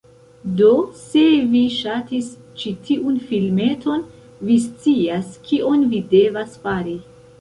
Do 0.59 0.69
se 1.01 1.25
vi 1.51 1.61
ŝatis 1.73 2.31
ĉi 2.61 2.73
tiun 2.87 3.19
filmeton, 3.27 4.01
vi 4.49 4.57
scias, 4.65 5.31
kion 5.51 5.85
vi 5.93 6.01
devas 6.15 6.57
fari: 6.65 6.97